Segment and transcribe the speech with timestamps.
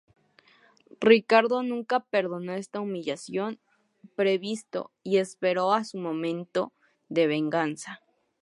[0.99, 3.59] Ricardo nunca perdonó esta humillación
[4.01, 6.73] y previsto y esperó a su momento
[7.09, 8.01] de venganza.